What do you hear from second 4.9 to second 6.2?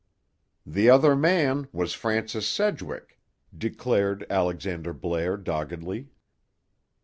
Blair doggedly.